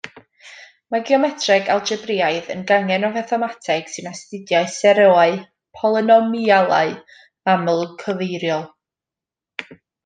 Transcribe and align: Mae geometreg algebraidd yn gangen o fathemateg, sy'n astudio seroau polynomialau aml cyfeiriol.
Mae 0.93 1.01
geometreg 1.09 1.67
algebraidd 1.73 2.49
yn 2.55 2.63
gangen 2.71 3.05
o 3.09 3.11
fathemateg, 3.19 3.93
sy'n 3.97 4.09
astudio 4.13 4.63
seroau 4.79 5.39
polynomialau 5.81 6.99
aml 7.57 7.89
cyfeiriol. 8.05 8.71